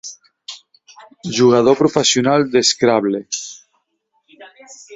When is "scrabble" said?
2.73-3.23